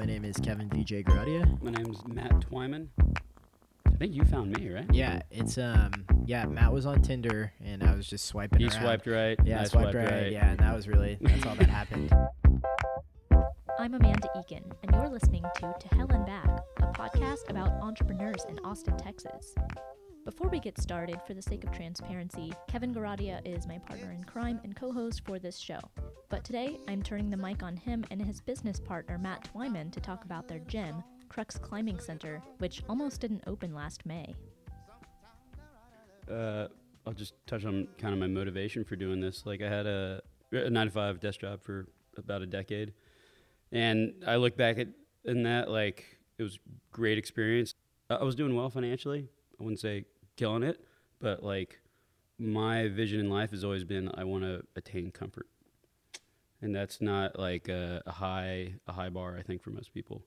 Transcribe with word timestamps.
My 0.00 0.06
name 0.06 0.24
is 0.24 0.38
Kevin 0.38 0.70
VJ 0.70 1.04
Garadia. 1.04 1.62
My 1.62 1.72
name's 1.72 1.98
Matt 2.06 2.32
Twyman. 2.50 2.86
I 3.86 3.90
think 3.98 4.14
you 4.14 4.24
found 4.24 4.56
me, 4.56 4.70
right? 4.70 4.86
Yeah, 4.90 5.20
it's 5.30 5.58
um 5.58 5.92
yeah, 6.24 6.46
Matt 6.46 6.72
was 6.72 6.86
on 6.86 7.02
Tinder 7.02 7.52
and 7.62 7.82
I 7.82 7.94
was 7.94 8.06
just 8.06 8.24
swiping 8.24 8.60
He 8.60 8.68
around. 8.68 8.80
swiped 8.80 9.06
right. 9.06 9.38
Yeah, 9.44 9.58
I 9.58 9.60
I 9.60 9.64
swiped, 9.66 9.94
right. 9.94 10.32
Yeah, 10.32 10.52
and 10.52 10.58
that 10.60 10.74
was 10.74 10.88
really 10.88 11.18
that's 11.20 11.44
all 11.44 11.54
that 11.54 11.68
happened. 11.68 12.10
I'm 13.78 13.92
Amanda 13.92 14.26
Eakin, 14.38 14.62
and 14.82 14.94
you're 14.94 15.10
listening 15.10 15.44
to 15.56 15.74
To 15.78 15.94
Hell 15.94 16.08
and 16.12 16.24
Back, 16.24 16.48
a 16.78 16.86
podcast 16.86 17.50
about 17.50 17.72
entrepreneurs 17.82 18.46
in 18.48 18.58
Austin, 18.60 18.96
Texas. 18.96 19.54
Before 20.24 20.48
we 20.48 20.60
get 20.60 20.80
started, 20.80 21.20
for 21.26 21.34
the 21.34 21.42
sake 21.42 21.62
of 21.62 21.72
transparency, 21.72 22.54
Kevin 22.68 22.94
Garadia 22.94 23.46
is 23.46 23.66
my 23.66 23.76
partner 23.76 24.12
in 24.12 24.24
crime 24.24 24.60
and 24.64 24.74
co 24.74 24.92
host 24.92 25.20
for 25.26 25.38
this 25.38 25.58
show. 25.58 25.78
But 26.30 26.44
today, 26.44 26.78
I'm 26.86 27.02
turning 27.02 27.28
the 27.28 27.36
mic 27.36 27.64
on 27.64 27.76
him 27.76 28.04
and 28.12 28.24
his 28.24 28.40
business 28.40 28.78
partner, 28.78 29.18
Matt 29.18 29.50
Twyman, 29.52 29.90
to 29.90 29.98
talk 30.00 30.24
about 30.24 30.46
their 30.46 30.60
gym, 30.60 31.02
Crux 31.28 31.58
Climbing 31.58 31.98
Center, 31.98 32.40
which 32.58 32.84
almost 32.88 33.20
didn't 33.20 33.42
open 33.48 33.74
last 33.74 34.06
May. 34.06 34.32
Uh, 36.30 36.68
I'll 37.04 37.12
just 37.12 37.34
touch 37.48 37.64
on 37.64 37.88
kind 37.98 38.14
of 38.14 38.20
my 38.20 38.28
motivation 38.28 38.84
for 38.84 38.94
doing 38.94 39.20
this. 39.20 39.44
Like 39.44 39.60
I 39.60 39.68
had 39.68 39.86
a, 39.86 40.22
a 40.52 40.70
nine 40.70 40.86
to 40.86 40.92
five 40.92 41.18
desk 41.18 41.40
job 41.40 41.64
for 41.64 41.88
about 42.16 42.42
a 42.42 42.46
decade, 42.46 42.92
and 43.72 44.14
I 44.24 44.36
look 44.36 44.56
back 44.56 44.78
at 44.78 44.86
in 45.24 45.42
that 45.42 45.68
like 45.68 46.18
it 46.38 46.44
was 46.44 46.60
great 46.92 47.18
experience. 47.18 47.74
I 48.08 48.14
I 48.14 48.22
was 48.22 48.36
doing 48.36 48.54
well 48.54 48.70
financially. 48.70 49.28
I 49.58 49.62
wouldn't 49.64 49.80
say 49.80 50.04
killing 50.36 50.62
it, 50.62 50.80
but 51.18 51.42
like 51.42 51.80
my 52.38 52.86
vision 52.86 53.18
in 53.18 53.28
life 53.28 53.50
has 53.50 53.64
always 53.64 53.82
been 53.82 54.10
I 54.14 54.22
want 54.22 54.44
to 54.44 54.62
attain 54.76 55.10
comfort, 55.10 55.48
and 56.62 56.74
that's 56.74 57.00
not 57.00 57.38
like 57.38 57.68
a, 57.68 58.02
a 58.06 58.12
high 58.12 58.74
a 58.86 58.92
high 58.92 59.08
bar 59.08 59.36
I 59.38 59.42
think 59.42 59.62
for 59.62 59.70
most 59.70 59.92
people. 59.92 60.22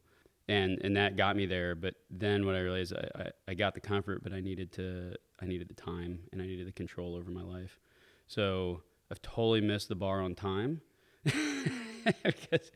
And 0.47 0.80
and 0.83 0.97
that 0.97 1.16
got 1.16 1.35
me 1.35 1.45
there. 1.45 1.75
But 1.75 1.95
then 2.09 2.45
what 2.45 2.55
I 2.55 2.59
realized 2.59 2.94
I, 2.94 3.21
I, 3.21 3.30
I 3.49 3.53
got 3.53 3.73
the 3.73 3.80
comfort, 3.80 4.23
but 4.23 4.33
I 4.33 4.41
needed 4.41 4.72
to 4.73 5.16
I 5.41 5.45
needed 5.45 5.69
the 5.69 5.73
time 5.73 6.19
and 6.31 6.41
I 6.41 6.45
needed 6.45 6.67
the 6.67 6.72
control 6.72 7.16
over 7.16 7.31
my 7.31 7.44
life. 7.44 7.80
So 8.27 8.81
I've 9.11 9.22
totally 9.22 9.61
missed 9.61 9.89
the 9.89 9.95
bar 9.95 10.22
on 10.22 10.35
time 10.35 10.81
because 11.23 12.72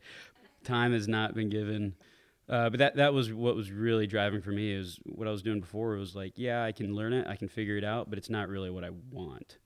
time 0.64 0.92
has 0.92 1.08
not 1.08 1.34
been 1.34 1.50
given. 1.50 1.94
Uh, 2.48 2.70
but 2.70 2.78
that 2.78 2.96
that 2.96 3.12
was 3.12 3.32
what 3.32 3.54
was 3.54 3.70
really 3.70 4.06
driving 4.06 4.40
for 4.40 4.50
me 4.50 4.72
is 4.72 4.98
what 5.04 5.28
I 5.28 5.30
was 5.30 5.42
doing 5.42 5.60
before. 5.60 5.90
Was 5.96 6.14
like, 6.14 6.32
yeah, 6.36 6.64
I 6.64 6.72
can 6.72 6.94
learn 6.94 7.12
it, 7.12 7.26
I 7.26 7.36
can 7.36 7.48
figure 7.48 7.76
it 7.76 7.84
out, 7.84 8.08
but 8.08 8.18
it's 8.18 8.30
not 8.30 8.48
really 8.48 8.70
what 8.70 8.84
I 8.84 8.90
want. 9.10 9.58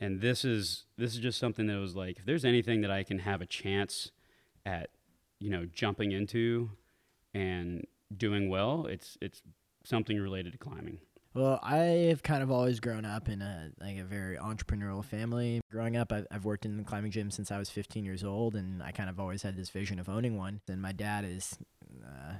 And 0.00 0.20
this 0.20 0.44
is 0.44 0.86
this 0.96 1.14
is 1.14 1.20
just 1.20 1.38
something 1.38 1.66
that 1.66 1.76
was 1.76 1.94
like, 1.94 2.18
if 2.18 2.24
there's 2.24 2.44
anything 2.44 2.80
that 2.80 2.90
I 2.90 3.02
can 3.02 3.18
have 3.18 3.42
a 3.42 3.46
chance 3.46 4.10
at, 4.64 4.90
you 5.38 5.50
know, 5.50 5.66
jumping 5.66 6.12
into 6.12 6.70
and 7.34 7.86
doing 8.16 8.48
well, 8.48 8.86
it's 8.86 9.18
it's 9.20 9.42
something 9.84 10.18
related 10.18 10.52
to 10.52 10.58
climbing. 10.58 10.98
Well, 11.32 11.60
I've 11.62 12.24
kind 12.24 12.42
of 12.42 12.50
always 12.50 12.80
grown 12.80 13.04
up 13.04 13.28
in 13.28 13.40
a 13.40 13.70
like 13.80 13.98
a 13.98 14.04
very 14.04 14.36
entrepreneurial 14.36 15.04
family. 15.04 15.60
Growing 15.70 15.96
up, 15.96 16.12
I've, 16.12 16.26
I've 16.30 16.44
worked 16.44 16.64
in 16.64 16.76
the 16.76 16.82
climbing 16.82 17.12
gym 17.12 17.30
since 17.30 17.52
I 17.52 17.58
was 17.58 17.70
15 17.70 18.04
years 18.04 18.24
old, 18.24 18.56
and 18.56 18.82
I 18.82 18.90
kind 18.90 19.08
of 19.08 19.20
always 19.20 19.42
had 19.42 19.56
this 19.56 19.70
vision 19.70 20.00
of 20.00 20.08
owning 20.08 20.36
one. 20.36 20.60
And 20.66 20.82
my 20.82 20.90
dad 20.90 21.24
is, 21.24 21.56
uh, 22.04 22.32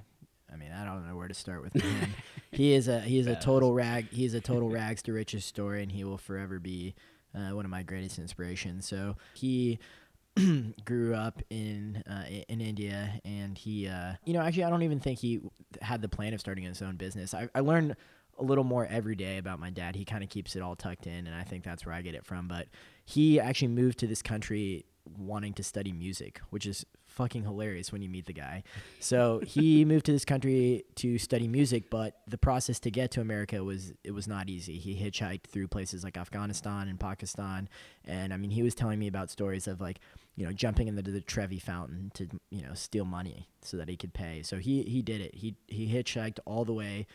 I 0.53 0.57
mean, 0.57 0.73
I 0.73 0.85
don't 0.85 1.07
know 1.07 1.15
where 1.15 1.29
to 1.29 1.35
start 1.35 1.63
with 1.63 1.75
him. 1.75 2.15
he 2.51 2.73
is 2.73 2.89
a 2.89 3.01
he 3.01 3.19
is 3.19 3.29
a 3.29 3.37
total 3.37 3.73
rag. 3.73 4.11
He 4.11 4.25
is 4.25 4.35
a 4.35 4.41
total 4.41 4.71
rags 4.71 5.03
to 5.03 5.13
riches 5.13 5.45
story, 5.45 5.85
and 5.85 5.93
he 5.93 6.03
will 6.03 6.19
forever 6.19 6.59
be 6.59 6.97
uh, 7.35 7.55
one 7.55 7.65
of 7.65 7.71
my 7.71 7.83
greatest 7.83 8.19
inspirations. 8.19 8.87
So 8.87 9.17
he 9.35 9.79
grew 10.85 11.15
up 11.15 11.43
in 11.51 12.03
uh, 12.09 12.25
in 12.49 12.61
India, 12.61 13.21
and 13.25 13.57
he, 13.57 13.89
uh, 13.89 14.15
you 14.25 14.33
know, 14.33 14.41
actually, 14.41 14.65
I 14.65 14.71
don't 14.71 14.83
even 14.83 15.01
think 15.01 15.19
he 15.19 15.41
had 15.83 16.03
the 16.03 16.09
plan 16.09 16.35
of 16.35 16.41
starting 16.41 16.65
his 16.65 16.83
own 16.83 16.97
business. 16.97 17.35
I, 17.35 17.49
I 17.55 17.61
learned 17.61 17.97
a 18.39 18.43
little 18.43 18.65
more 18.65 18.87
every 18.87 19.17
day 19.17 19.39
about 19.39 19.61
my 19.61 19.71
dad. 19.71 19.97
He 19.97 20.05
kind 20.05 20.23
of 20.25 20.31
keeps 20.31 20.57
it 20.57 20.63
all 20.63 20.77
tucked 20.77 21.07
in, 21.07 21.27
and 21.27 21.35
I 21.35 21.43
think 21.43 21.65
that's 21.65 21.85
where 21.85 21.95
I 21.95 22.03
get 22.03 22.15
it 22.15 22.25
from. 22.25 22.49
But 22.49 22.69
he 23.05 23.41
actually 23.41 23.69
moved 23.69 23.99
to 23.99 24.07
this 24.07 24.23
country 24.23 24.87
wanting 25.19 25.53
to 25.55 25.63
study 25.63 25.93
music, 25.93 26.41
which 26.51 26.67
is 26.67 26.87
fucking 27.21 27.43
hilarious 27.43 27.93
when 27.93 28.01
you 28.01 28.09
meet 28.09 28.25
the 28.25 28.33
guy. 28.33 28.63
So 28.99 29.43
he 29.47 29.85
moved 29.93 30.07
to 30.07 30.13
this 30.13 30.25
country 30.25 30.85
to 30.97 31.19
study 31.19 31.49
music, 31.49 31.91
but 31.91 32.21
the 32.27 32.39
process 32.39 32.81
to 32.81 32.91
get 32.91 33.11
to 33.13 33.21
America 33.21 33.63
was 33.63 33.93
it 34.03 34.13
was 34.13 34.27
not 34.27 34.49
easy. 34.49 34.79
He 34.79 34.95
hitchhiked 34.95 35.45
through 35.45 35.69
places 35.69 36.03
like 36.03 36.17
Afghanistan 36.17 36.89
and 36.89 36.99
Pakistan, 36.99 37.69
and 38.07 38.33
I 38.33 38.39
mean 38.39 38.51
he 38.51 38.63
was 38.63 38.75
telling 38.75 38.99
me 38.99 39.07
about 39.07 39.31
stories 39.31 39.69
of 39.69 39.83
like 39.83 40.01
you 40.37 40.47
know 40.47 40.53
jumping 40.53 40.89
into 40.89 41.03
the 41.03 41.21
Trevi 41.21 41.59
fountain 41.59 42.11
to 42.15 42.27
you 42.51 42.63
know 42.63 42.73
steal 42.73 43.05
money 43.05 43.49
so 43.61 43.77
that 43.77 43.91
he 43.91 43.97
could 43.99 44.15
pay. 44.15 44.43
So 44.43 44.57
he 44.57 44.83
he 44.85 45.03
did 45.03 45.21
it. 45.21 45.35
He 45.35 45.57
he 45.69 45.93
hitchhiked 45.93 46.39
all 46.47 46.65
the 46.65 46.73
way 46.73 47.07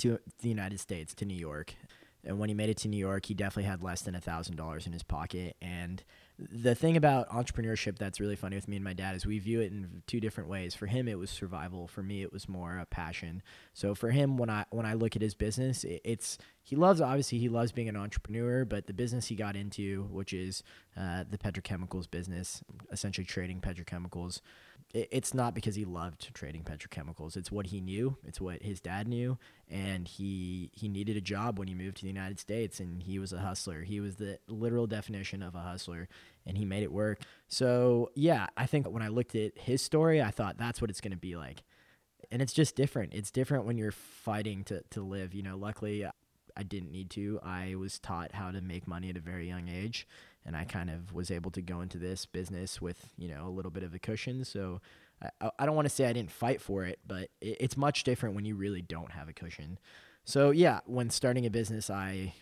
to 0.00 0.18
the 0.40 0.48
United 0.50 0.80
States 0.80 1.14
to 1.14 1.24
New 1.24 1.36
York. 1.36 1.74
And 2.22 2.38
when 2.38 2.50
he 2.50 2.54
made 2.54 2.68
it 2.68 2.76
to 2.78 2.88
New 2.88 2.98
York, 2.98 3.24
he 3.24 3.32
definitely 3.32 3.70
had 3.70 3.82
less 3.82 4.02
than 4.02 4.14
a 4.14 4.20
thousand 4.20 4.56
dollars 4.56 4.86
in 4.86 4.92
his 4.92 5.02
pocket. 5.02 5.56
And 5.62 6.04
the 6.50 6.74
thing 6.74 6.96
about 6.96 7.28
entrepreneurship 7.28 7.98
that's 7.98 8.20
really 8.20 8.36
funny 8.36 8.56
with 8.56 8.68
me 8.68 8.76
and 8.76 8.84
my 8.84 8.92
dad 8.92 9.14
is 9.14 9.26
we 9.26 9.38
view 9.38 9.60
it 9.60 9.72
in 9.72 10.02
two 10.06 10.20
different 10.20 10.48
ways. 10.48 10.74
For 10.74 10.86
him, 10.86 11.08
it 11.08 11.18
was 11.18 11.30
survival. 11.30 11.86
For 11.86 12.02
me, 12.02 12.22
it 12.22 12.32
was 12.32 12.48
more 12.48 12.78
a 12.78 12.86
passion. 12.86 13.42
So 13.74 13.94
for 13.94 14.10
him, 14.10 14.36
when 14.36 14.48
I 14.48 14.64
when 14.70 14.86
I 14.86 14.94
look 14.94 15.16
at 15.16 15.22
his 15.22 15.34
business, 15.34 15.84
it, 15.84 16.00
it's 16.04 16.38
he 16.62 16.76
loves 16.76 17.00
obviously 17.00 17.38
he 17.38 17.48
loves 17.48 17.72
being 17.72 17.88
an 17.88 17.96
entrepreneur, 17.96 18.64
but 18.64 18.86
the 18.86 18.92
business 18.92 19.26
he 19.26 19.34
got 19.34 19.56
into, 19.56 20.04
which 20.10 20.32
is 20.32 20.62
uh, 20.96 21.24
the 21.28 21.38
petrochemicals 21.38 22.10
business, 22.10 22.62
essentially 22.90 23.24
trading 23.24 23.60
petrochemicals, 23.60 24.40
it's 24.92 25.32
not 25.34 25.54
because 25.54 25.76
he 25.76 25.84
loved 25.84 26.34
trading 26.34 26.64
petrochemicals. 26.64 27.36
It's 27.36 27.52
what 27.52 27.66
he 27.66 27.80
knew. 27.80 28.16
It's 28.24 28.40
what 28.40 28.62
his 28.62 28.80
dad 28.80 29.06
knew, 29.06 29.38
and 29.68 30.08
he 30.08 30.70
he 30.72 30.88
needed 30.88 31.16
a 31.16 31.20
job 31.20 31.58
when 31.58 31.68
he 31.68 31.74
moved 31.74 31.98
to 31.98 32.02
the 32.02 32.08
United 32.08 32.40
States, 32.40 32.80
and 32.80 33.02
he 33.02 33.18
was 33.18 33.32
a 33.32 33.38
hustler. 33.38 33.82
He 33.82 34.00
was 34.00 34.16
the 34.16 34.38
literal 34.48 34.88
definition 34.88 35.42
of 35.42 35.54
a 35.54 35.60
hustler, 35.60 36.08
and 36.44 36.58
he 36.58 36.64
made 36.64 36.82
it 36.82 36.92
work. 36.92 37.20
So 37.46 38.10
yeah, 38.16 38.48
I 38.56 38.66
think 38.66 38.88
when 38.88 39.02
I 39.02 39.08
looked 39.08 39.34
at 39.36 39.56
his 39.56 39.80
story, 39.80 40.20
I 40.20 40.30
thought 40.30 40.58
that's 40.58 40.80
what 40.80 40.90
it's 40.90 41.00
going 41.00 41.12
to 41.12 41.16
be 41.16 41.36
like, 41.36 41.62
and 42.32 42.42
it's 42.42 42.52
just 42.52 42.74
different. 42.74 43.14
It's 43.14 43.30
different 43.30 43.66
when 43.66 43.78
you're 43.78 43.92
fighting 43.92 44.64
to 44.64 44.82
to 44.90 45.02
live. 45.02 45.34
You 45.34 45.42
know, 45.42 45.56
luckily. 45.56 46.06
I 46.56 46.64
didn't 46.64 46.90
need 46.90 47.10
to. 47.10 47.38
I 47.44 47.76
was 47.76 48.00
taught 48.00 48.32
how 48.32 48.50
to 48.50 48.60
make 48.60 48.86
money 48.86 49.08
at 49.08 49.16
a 49.16 49.20
very 49.20 49.46
young 49.46 49.68
age, 49.68 50.06
and 50.44 50.56
I 50.56 50.64
kind 50.64 50.90
of 50.90 51.12
was 51.12 51.30
able 51.30 51.50
to 51.52 51.62
go 51.62 51.80
into 51.80 51.98
this 51.98 52.26
business 52.26 52.80
with 52.80 53.10
you 53.16 53.28
know 53.28 53.46
a 53.46 53.50
little 53.50 53.70
bit 53.70 53.82
of 53.82 53.94
a 53.94 53.98
cushion. 53.98 54.44
So 54.44 54.80
I, 55.40 55.50
I 55.58 55.66
don't 55.66 55.76
want 55.76 55.86
to 55.86 55.94
say 55.94 56.06
I 56.06 56.12
didn't 56.12 56.30
fight 56.30 56.60
for 56.60 56.84
it, 56.84 56.98
but 57.06 57.30
it, 57.40 57.56
it's 57.60 57.76
much 57.76 58.04
different 58.04 58.34
when 58.34 58.44
you 58.44 58.56
really 58.56 58.82
don't 58.82 59.12
have 59.12 59.28
a 59.28 59.32
cushion. 59.32 59.78
So 60.24 60.50
yeah, 60.50 60.80
when 60.86 61.10
starting 61.10 61.46
a 61.46 61.50
business, 61.50 61.90
I 61.90 62.34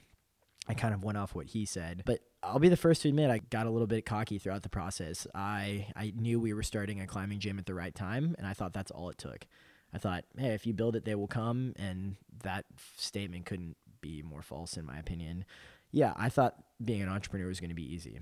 I 0.68 0.74
kind 0.74 0.94
of 0.94 1.02
went 1.02 1.18
off 1.18 1.34
what 1.34 1.46
he 1.46 1.64
said, 1.64 2.02
but 2.04 2.20
I'll 2.42 2.58
be 2.58 2.68
the 2.68 2.76
first 2.76 3.02
to 3.02 3.08
admit 3.08 3.30
I 3.30 3.38
got 3.50 3.66
a 3.66 3.70
little 3.70 3.86
bit 3.86 4.04
cocky 4.04 4.38
throughout 4.38 4.62
the 4.62 4.68
process. 4.68 5.26
I 5.34 5.86
I 5.96 6.12
knew 6.16 6.38
we 6.40 6.52
were 6.52 6.62
starting 6.62 7.00
a 7.00 7.06
climbing 7.06 7.40
gym 7.40 7.58
at 7.58 7.66
the 7.66 7.74
right 7.74 7.94
time, 7.94 8.34
and 8.38 8.46
I 8.46 8.52
thought 8.52 8.72
that's 8.72 8.90
all 8.90 9.10
it 9.10 9.18
took. 9.18 9.46
I 9.92 9.98
thought, 9.98 10.24
hey, 10.36 10.48
if 10.48 10.66
you 10.66 10.74
build 10.74 10.96
it, 10.96 11.06
they 11.06 11.14
will 11.14 11.28
come, 11.28 11.72
and 11.76 12.16
that 12.42 12.66
statement 12.96 13.46
couldn't 13.46 13.76
be 14.00 14.22
more 14.22 14.42
false 14.42 14.76
in 14.76 14.84
my 14.84 14.98
opinion. 14.98 15.44
Yeah, 15.90 16.12
I 16.16 16.28
thought 16.28 16.54
being 16.82 17.02
an 17.02 17.08
entrepreneur 17.08 17.48
was 17.48 17.60
going 17.60 17.70
to 17.70 17.74
be 17.74 17.94
easy. 17.94 18.20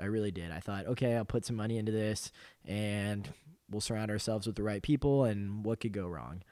I 0.00 0.06
really 0.06 0.30
did. 0.30 0.50
I 0.50 0.60
thought, 0.60 0.86
okay, 0.86 1.16
I'll 1.16 1.24
put 1.24 1.44
some 1.44 1.56
money 1.56 1.78
into 1.78 1.92
this, 1.92 2.32
and 2.64 3.28
we'll 3.70 3.80
surround 3.80 4.10
ourselves 4.10 4.46
with 4.46 4.56
the 4.56 4.62
right 4.62 4.82
people, 4.82 5.24
and 5.24 5.64
what 5.64 5.80
could 5.80 5.92
go 5.92 6.06
wrong? 6.06 6.42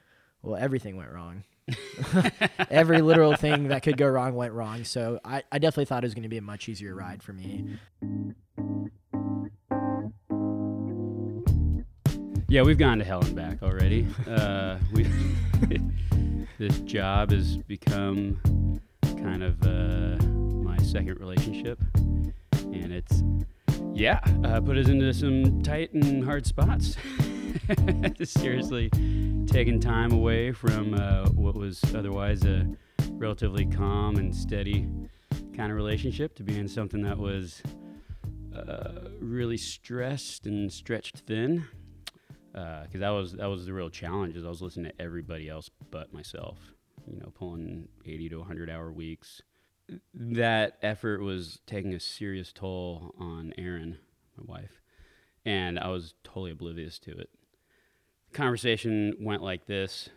Well, 0.41 0.55
everything 0.55 0.95
went 0.95 1.11
wrong. 1.11 1.43
Every 2.69 3.01
literal 3.01 3.35
thing 3.35 3.69
that 3.69 3.83
could 3.83 3.97
go 3.97 4.07
wrong 4.07 4.35
went 4.35 4.53
wrong. 4.53 4.83
So 4.83 5.19
I, 5.23 5.43
I 5.51 5.59
definitely 5.59 5.85
thought 5.85 6.03
it 6.03 6.07
was 6.07 6.13
going 6.13 6.23
to 6.23 6.29
be 6.29 6.37
a 6.37 6.41
much 6.41 6.67
easier 6.67 6.95
ride 6.95 7.21
for 7.21 7.33
me. 7.33 7.77
Yeah, 12.47 12.63
we've 12.63 12.77
gone 12.77 12.97
to 12.97 13.05
hell 13.05 13.21
and 13.23 13.35
back 13.35 13.63
already. 13.63 14.07
Uh, 14.27 14.77
we 14.91 15.07
this 16.57 16.79
job 16.79 17.31
has 17.31 17.57
become 17.57 18.81
kind 19.03 19.43
of 19.43 19.61
uh, 19.63 20.17
second 20.91 21.21
relationship, 21.21 21.79
and 22.53 22.91
it's 22.91 23.23
yeah, 23.93 24.19
uh, 24.43 24.59
put 24.59 24.77
us 24.77 24.89
into 24.89 25.13
some 25.13 25.61
tight 25.61 25.93
and 25.93 26.21
hard 26.21 26.45
spots. 26.45 26.97
Seriously, 28.23 28.89
taking 29.47 29.79
time 29.79 30.11
away 30.11 30.51
from 30.51 30.93
uh, 30.93 31.29
what 31.29 31.55
was 31.55 31.81
otherwise 31.95 32.43
a 32.43 32.67
relatively 33.11 33.65
calm 33.65 34.17
and 34.17 34.35
steady 34.35 34.85
kind 35.55 35.71
of 35.71 35.77
relationship 35.77 36.35
to 36.35 36.43
being 36.43 36.67
something 36.67 37.01
that 37.03 37.17
was 37.17 37.63
uh, 38.53 39.07
really 39.21 39.57
stressed 39.57 40.45
and 40.45 40.71
stretched 40.73 41.19
thin 41.19 41.63
because 42.51 42.99
that 42.99 43.11
was 43.11 43.31
that 43.31 43.47
was 43.47 43.65
the 43.65 43.73
real 43.73 43.89
challenge 43.89 44.35
is 44.35 44.43
I 44.43 44.49
was 44.49 44.61
listening 44.61 44.91
to 44.91 45.01
everybody 45.01 45.47
else 45.47 45.69
but 45.89 46.13
myself. 46.13 46.59
You 47.07 47.19
know, 47.19 47.31
pulling 47.33 47.87
80 48.05 48.29
to 48.29 48.39
100 48.39 48.69
hour 48.69 48.91
weeks. 48.91 49.41
That 50.13 50.77
effort 50.81 51.21
was 51.21 51.59
taking 51.65 51.93
a 51.93 51.99
serious 51.99 52.51
toll 52.53 53.13
on 53.19 53.53
Erin, 53.57 53.97
my 54.37 54.59
wife, 54.59 54.81
and 55.45 55.77
I 55.77 55.89
was 55.89 56.13
totally 56.23 56.51
oblivious 56.51 56.99
to 56.99 57.11
it. 57.11 57.29
The 58.31 58.37
conversation 58.37 59.15
went 59.19 59.43
like 59.43 59.65
this. 59.65 60.09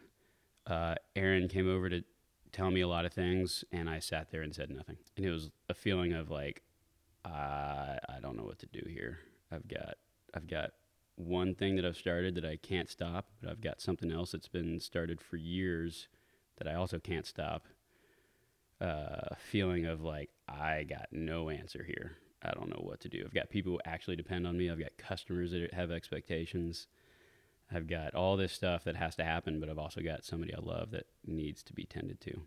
Uh, 0.67 0.95
Erin 1.17 1.49
came 1.49 1.69
over 1.69 1.89
to 1.89 2.05
tell 2.53 2.71
me 2.71 2.81
a 2.81 2.89
lot 2.89 3.05
of 3.05 3.13
things, 3.13 3.65
and 3.73 3.91
I 3.91 3.99
sat 3.99 4.31
there 4.31 4.43
and 4.43 4.55
said 4.55 4.71
nothing. 4.71 4.97
And 5.17 5.27
it 5.27 5.31
was 5.31 5.51
a 5.69 5.75
feeling 5.75 6.13
of 6.13 6.31
like, 6.31 6.63
uh, 7.25 7.99
I 8.09 8.19
don't 8.23 8.37
know 8.37 8.45
what 8.45 8.61
to 8.61 8.67
do 8.67 8.83
here. 8.89 9.19
I've 9.51 9.67
got, 9.67 9.97
I've 10.33 10.47
got 10.47 10.71
one 11.17 11.55
thing 11.55 11.77
that 11.77 11.85
I've 11.85 11.97
started 11.97 12.35
that 12.37 12.45
I 12.45 12.57
can't 12.57 12.89
stop, 12.89 13.27
but 13.41 13.51
I've 13.51 13.61
got 13.61 13.81
something 13.81 14.13
else 14.13 14.33
that's 14.33 14.49
been 14.49 14.79
started 14.79 15.21
for 15.21 15.37
years 15.37 16.09
that 16.59 16.69
I 16.69 16.75
also 16.75 16.99
can't 16.99 17.27
stop. 17.27 17.67
Uh, 18.85 19.35
feeling 19.39 19.87
of 19.87 20.03
like 20.03 20.29
I 20.47 20.85
got 20.85 21.07
no 21.11 21.49
answer 21.49 21.83
here. 21.87 22.19
I 22.43 22.51
don't 22.51 22.69
know 22.69 22.83
what 22.83 23.01
to 23.01 23.09
do. 23.09 23.23
I've 23.25 23.33
got 23.33 23.49
people 23.49 23.73
who 23.73 23.81
actually 23.87 24.17
depend 24.17 24.47
on 24.47 24.59
me. 24.59 24.71
I've 24.71 24.79
got 24.79 24.99
customers 24.99 25.53
that 25.53 25.73
have 25.73 25.91
expectations. 25.91 26.87
I've 27.73 27.87
got 27.87 28.15
all 28.15 28.37
this 28.37 28.53
stuff 28.53 28.85
that 28.85 28.97
has 28.97 29.17
to 29.17 29.25
happen, 29.25 29.59
but 29.59 29.71
I've 29.71 29.79
also 29.79 30.03
got 30.03 30.27
somebody 30.27 30.55
I 30.55 30.61
love 30.61 30.91
that 30.91 31.07
needs 31.27 31.63
to 31.63 31.73
be 31.73 31.85
tended 31.85 32.21
to. 32.23 32.43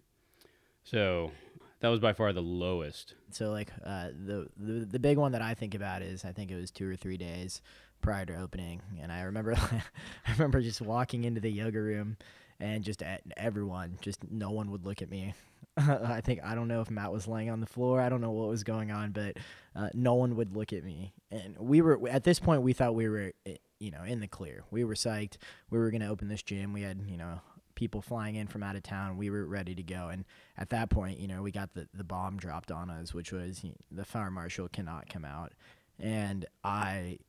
So 0.84 1.31
that 1.80 1.88
was 1.88 2.00
by 2.00 2.13
far 2.13 2.34
the 2.34 2.42
lowest. 2.42 3.16
So 3.31 3.50
like 3.50 3.72
uh, 3.83 4.10
the, 4.10 4.48
the 4.57 4.86
the 4.86 5.00
big 5.00 5.18
one 5.18 5.31
that 5.31 5.42
I 5.42 5.56
think 5.56 5.74
about 5.74 6.04
is 6.04 6.24
I 6.24 6.33
think 6.33 6.51
it 6.51 6.56
was 6.56 6.69
two 6.69 6.88
or 6.88 6.95
three 6.95 7.18
days 7.18 7.63
prior 8.01 8.28
to 8.28 8.36
opening, 8.36 8.83
and 9.01 9.12
I 9.12 9.22
remember 9.22 9.56
I 10.28 10.31
remember 10.33 10.62
just 10.62 10.81
walking 10.81 11.24
into 11.24 11.42
the 11.42 11.51
yoga 11.51 11.81
room 11.81 12.18
and 12.60 12.83
just 12.83 13.01
everyone, 13.36 13.98
just 14.01 14.30
no 14.31 14.51
one 14.51 14.69
would 14.72 14.86
look 14.86 15.01
at 15.01 15.10
me. 15.10 15.33
I 15.88 16.22
think 16.22 16.40
I 16.44 16.56
don't 16.56 16.68
know 16.68 16.82
if 16.82 16.90
Matt 16.90 17.12
was 17.12 17.28
laying 17.28 17.50
on 17.50 17.60
the 17.60 17.68
floor. 17.68 18.02
I 18.02 18.10
don't 18.10 18.22
know 18.22 18.32
what 18.32 18.50
was 18.50 18.64
going 18.64 18.92
on, 18.92 19.12
but 19.12 19.38
uh, 19.76 19.90
no 19.94 20.16
one 20.16 20.36
would 20.36 20.56
look 20.56 20.74
at 20.74 20.84
me. 20.84 21.14
And 21.30 21.56
we 21.60 21.82
were 21.82 22.10
at 22.10 22.24
this 22.24 22.40
point 22.40 22.64
we 22.64 22.74
thought 22.74 22.96
we 22.96 23.08
were 23.08 23.34
eh, 23.46 23.58
you 23.80 23.92
know 23.92 24.04
in 24.04 24.20
the 24.20 24.28
clear. 24.28 24.64
We 24.72 24.84
were 24.84 24.96
psyched. 24.96 25.38
We 25.70 25.78
were 25.78 25.92
going 25.92 26.02
to 26.02 26.08
open 26.08 26.30
this 26.30 26.42
gym. 26.42 26.74
We 26.74 26.82
had 26.82 27.02
you 27.08 27.18
know 27.18 27.42
people 27.76 28.02
flying 28.02 28.36
in 28.36 28.48
from 28.48 28.64
out 28.64 28.76
of 28.76 28.82
town. 28.82 29.18
We 29.18 29.30
were 29.30 29.46
ready 29.46 29.76
to 29.76 29.84
go. 29.84 30.10
And 30.10 30.26
at 30.58 30.72
that 30.72 30.90
point, 30.90 31.20
you 31.20 31.28
know, 31.28 31.44
we 31.44 31.52
got 31.52 31.74
the 31.76 31.88
the 31.94 32.04
bomb 32.04 32.38
dropped 32.38 32.72
on 32.72 32.90
us, 32.90 33.14
which 33.14 33.32
was 33.32 33.64
you 33.64 33.70
know, 33.70 33.76
the 33.92 34.06
fire 34.06 34.32
marshal 34.32 34.68
cannot 34.68 35.10
come 35.10 35.26
out. 35.26 35.54
And 36.00 36.46
I 36.64 37.20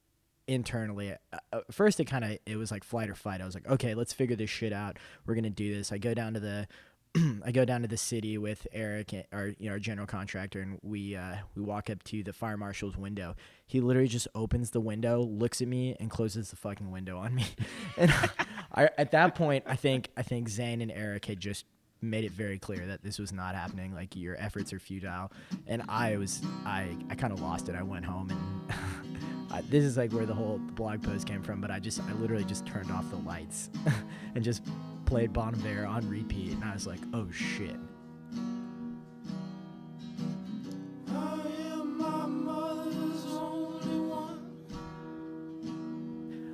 internally 0.47 1.13
uh, 1.13 1.39
uh 1.53 1.61
first 1.71 2.01
it 2.01 2.07
kind 2.07 2.25
of 2.25 2.39
it 2.47 2.57
was 2.57 2.71
like 2.71 2.83
flight 2.83 3.11
or 3.11 3.15
fight 3.15 3.43
i 3.43 3.45
was 3.45 3.55
like 3.55 3.69
okay 3.69 3.95
let's 3.95 4.15
figure 4.15 4.35
this 4.35 4.49
shit 4.49 4.73
out 4.73 4.99
we're 5.27 5.35
gonna 5.35 5.51
do 5.51 5.75
this 5.75 5.93
i 5.93 5.99
go 5.99 6.15
down 6.15 6.33
to 6.33 6.41
the 6.41 6.67
I 7.45 7.53
go 7.53 7.65
down 7.65 7.83
to 7.83 7.89
the 7.89 7.97
city 7.97 8.39
with 8.39 8.67
Eric, 8.73 9.27
our 9.33 9.49
you 9.59 9.67
know 9.67 9.73
our 9.73 9.79
general 9.79 10.07
contractor, 10.07 10.61
and 10.61 10.79
we 10.83 11.17
uh, 11.17 11.37
we 11.55 11.63
walk 11.63 11.91
up 11.91 12.03
to 12.05 12.23
the 12.23 12.33
fire 12.33 12.57
marshal's 12.57 12.97
window. 12.97 13.35
He 13.67 13.81
literally 13.81 14.09
just 14.09 14.29
opens 14.35 14.71
the 14.71 14.81
window, 14.81 15.21
looks 15.21 15.61
at 15.61 15.69
me, 15.69 15.97
and 16.01 16.11
closes 16.11 16.51
the 16.51 16.57
fucking 16.57 16.91
window 16.91 17.19
on 17.19 17.35
me. 17.35 17.47
and 17.97 18.13
I, 18.75 18.91
at 18.99 19.11
that 19.13 19.35
point, 19.35 19.65
I 19.67 19.77
think 19.77 20.11
I 20.17 20.23
think 20.23 20.49
Zane 20.49 20.81
and 20.81 20.93
Eric 20.93 21.27
had 21.27 21.41
just 21.41 21.65
made 22.01 22.25
it 22.25 22.33
very 22.33 22.59
clear 22.59 22.87
that 22.87 23.03
this 23.03 23.19
was 23.19 23.33
not 23.33 23.55
happening. 23.55 23.95
Like 23.95 24.15
your 24.15 24.37
efforts 24.39 24.73
are 24.73 24.79
futile, 24.79 25.33
and 25.67 25.83
I 25.89 26.17
was 26.17 26.43
I 26.65 26.97
I 27.11 27.15
kind 27.15 27.33
of 27.33 27.41
lost 27.41 27.69
it. 27.69 27.75
I 27.75 27.83
went 27.83 28.05
home 28.05 28.31
and. 28.31 28.73
Uh, 29.51 29.63
this 29.71 29.83
is 29.83 29.97
like 29.97 30.13
where 30.13 30.27
the 30.27 30.35
whole 30.35 30.59
blog 30.59 31.03
post 31.03 31.27
came 31.27 31.43
from, 31.43 31.59
but 31.59 31.71
I 31.71 31.79
just 31.79 32.03
I 32.03 32.13
literally 32.13 32.45
just 32.45 32.67
turned 32.67 32.91
off 32.91 33.09
the 33.09 33.17
lights 33.17 33.71
and 34.35 34.45
just 34.45 34.63
played 35.09 35.33
Bon 35.33 35.55
Iver 35.55 35.87
on 35.87 36.09
repeat, 36.09 36.53
and 36.53 36.63
I 36.63 36.75
was 36.75 36.87
like, 36.87 37.01
oh 37.15 37.27
shit. 37.33 37.77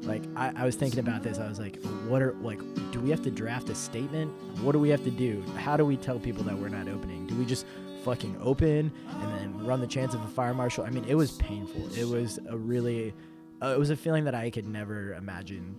Like 0.02 0.22
I, 0.36 0.52
I 0.54 0.64
was 0.64 0.76
thinking 0.76 1.00
about 1.00 1.22
this. 1.22 1.38
I 1.38 1.48
was 1.48 1.58
like, 1.58 1.82
what 2.06 2.22
are 2.22 2.34
like 2.34 2.60
do 2.92 3.00
we 3.00 3.10
have 3.10 3.22
to 3.22 3.30
draft 3.30 3.68
a 3.70 3.74
statement? 3.74 4.30
What 4.60 4.72
do 4.72 4.78
we 4.78 4.88
have 4.90 5.02
to 5.02 5.10
do? 5.10 5.42
How 5.56 5.76
do 5.76 5.84
we 5.84 5.96
tell 5.96 6.20
people 6.20 6.44
that 6.44 6.56
we're 6.56 6.68
not 6.68 6.88
opening? 6.88 7.26
Do 7.26 7.34
we 7.34 7.44
just 7.44 7.66
fucking 8.04 8.36
open 8.40 8.92
and 9.08 9.34
then 9.34 9.66
run 9.66 9.80
the 9.80 9.86
chance 9.86 10.14
of 10.14 10.22
a 10.22 10.28
fire 10.28 10.52
marshal. 10.52 10.84
I 10.84 10.90
mean, 10.90 11.04
it 11.08 11.14
was 11.14 11.32
painful. 11.32 11.88
It 11.96 12.06
was 12.06 12.38
a 12.48 12.56
really, 12.56 13.14
uh, 13.62 13.68
it 13.68 13.78
was 13.78 13.88
a 13.88 13.96
feeling 13.96 14.24
that 14.24 14.34
I 14.34 14.50
could 14.50 14.66
never 14.66 15.14
imagine, 15.14 15.76